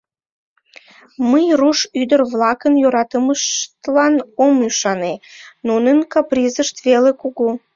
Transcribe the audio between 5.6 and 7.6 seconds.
нунын капризышт веле кугу.